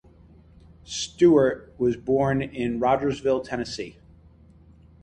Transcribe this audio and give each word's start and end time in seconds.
Stewart 0.83 1.75
was 1.77 1.95
born 1.95 2.41
in 2.41 2.79
Rogersville, 2.79 3.41
Tennessee. 3.41 3.99